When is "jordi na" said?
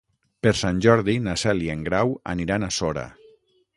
0.85-1.35